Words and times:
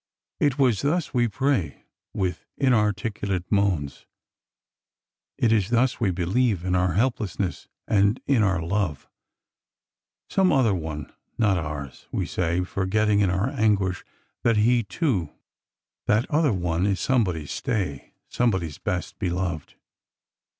It 0.39 0.59
is 0.59 0.81
thus 0.81 1.13
we 1.13 1.27
pray, 1.27 1.83
with 2.11 2.47
inarticulate 2.57 3.43
moans. 3.51 4.07
It 5.37 5.51
is 5.51 5.69
thus 5.69 5.99
we 5.99 6.09
believe, 6.09 6.65
in 6.65 6.73
our 6.73 6.93
helplessness 6.93 7.67
and 7.87 8.19
in 8.25 8.41
our 8.41 8.63
love. 8.63 9.07
Some 10.27 10.51
other 10.51 10.73
one, 10.73 11.13
not 11.37 11.59
ours! 11.59 12.07
we 12.11 12.25
say, 12.25 12.63
forgetting, 12.63 13.19
in 13.19 13.29
our 13.29 13.51
anguish, 13.51 13.99
^^OH, 13.99 13.99
SISTER 13.99 14.41
PHOEBE! 14.41 14.55
199 14.55 14.55
that 14.55 14.61
he, 14.65 14.83
too,— 14.83 15.33
that 16.07 16.31
other 16.31 16.51
one— 16.53 16.87
is 16.87 16.99
somebody's 16.99 17.51
stay, 17.51 18.13
some 18.27 18.49
body's 18.49 18.79
best 18.79 19.19
beloved. 19.19 19.75